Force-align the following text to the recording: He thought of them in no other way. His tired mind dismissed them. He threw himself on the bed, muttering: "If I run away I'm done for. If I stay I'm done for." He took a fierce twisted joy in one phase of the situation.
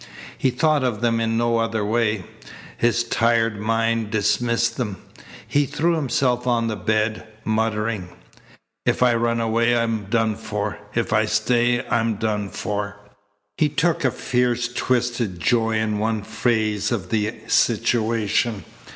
He 0.35 0.49
thought 0.49 0.83
of 0.83 1.01
them 1.01 1.19
in 1.19 1.37
no 1.37 1.59
other 1.59 1.85
way. 1.85 2.23
His 2.75 3.03
tired 3.03 3.59
mind 3.61 4.09
dismissed 4.09 4.75
them. 4.77 4.97
He 5.47 5.67
threw 5.67 5.93
himself 5.95 6.47
on 6.47 6.65
the 6.65 6.75
bed, 6.75 7.27
muttering: 7.45 8.09
"If 8.83 9.03
I 9.03 9.13
run 9.13 9.39
away 9.39 9.77
I'm 9.77 10.05
done 10.05 10.37
for. 10.37 10.79
If 10.95 11.13
I 11.13 11.25
stay 11.25 11.87
I'm 11.87 12.15
done 12.15 12.49
for." 12.49 12.95
He 13.57 13.69
took 13.69 14.03
a 14.03 14.09
fierce 14.09 14.69
twisted 14.69 15.39
joy 15.39 15.77
in 15.77 15.99
one 15.99 16.23
phase 16.23 16.91
of 16.91 17.11
the 17.11 17.35
situation. 17.45 18.65